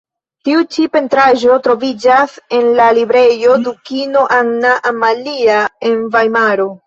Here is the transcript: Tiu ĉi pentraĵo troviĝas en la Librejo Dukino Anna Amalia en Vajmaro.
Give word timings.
Tiu 0.47 0.61
ĉi 0.75 0.85
pentraĵo 0.95 1.57
troviĝas 1.67 2.33
en 2.59 2.65
la 2.79 2.87
Librejo 2.99 3.59
Dukino 3.67 4.25
Anna 4.39 4.73
Amalia 4.93 5.59
en 5.91 6.01
Vajmaro. 6.17 6.67